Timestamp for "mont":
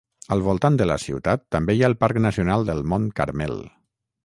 2.95-3.09